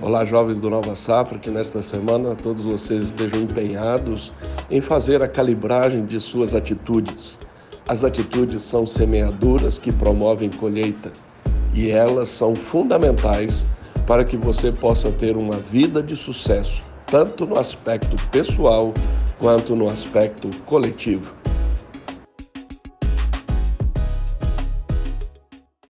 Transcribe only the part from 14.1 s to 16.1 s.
que você possa ter uma vida